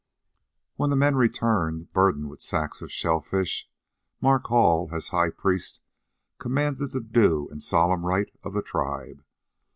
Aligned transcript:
When 0.77 0.89
the 0.89 0.95
men 0.95 1.15
returned, 1.15 1.93
burdened 1.93 2.27
with 2.31 2.41
sacks 2.41 2.81
of 2.81 2.91
shellfish, 2.91 3.69
Mark 4.19 4.45
Hall, 4.47 4.89
as 4.91 5.09
high 5.09 5.29
priest, 5.29 5.79
commanded 6.39 6.89
the 6.89 7.01
due 7.01 7.47
and 7.51 7.61
solemn 7.61 8.03
rite 8.03 8.31
of 8.43 8.53
the 8.55 8.63
tribe. 8.63 9.23